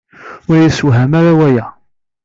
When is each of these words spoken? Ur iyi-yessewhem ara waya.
Ur 0.49 0.55
iyi-yessewhem 0.55 1.11
ara 1.19 1.33
waya. 1.39 1.65